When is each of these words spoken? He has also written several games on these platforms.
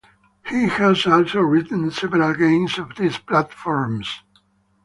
He 0.49 0.65
has 0.67 1.05
also 1.05 1.41
written 1.41 1.91
several 1.91 2.33
games 2.33 2.79
on 2.79 2.91
these 2.97 3.19
platforms. 3.19 4.09